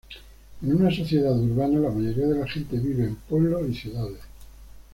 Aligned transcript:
En 0.63 0.75
una 0.77 0.89
sociedad 0.89 1.39
urbana, 1.39 1.77
la 1.77 1.91
mayoría 1.91 2.25
de 2.25 2.39
la 2.39 2.47
gente 2.47 2.75
vive 2.79 3.03
en 3.03 3.17
pueblos 3.17 3.69
y 3.69 3.75
ciudades. 3.75 4.21